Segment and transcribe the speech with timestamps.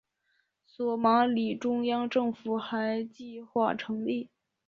[0.65, 4.31] 索马里中央政府还计划成立。